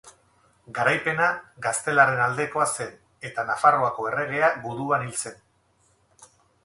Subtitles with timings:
[0.77, 1.27] Garaipena
[1.65, 2.97] gaztelarren aldekoa zen
[3.31, 5.41] eta Nafarroako erregea guduan hil zen.